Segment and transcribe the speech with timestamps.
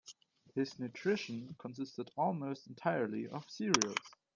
[0.55, 3.97] His nutrition consisted almost entirely of cereals.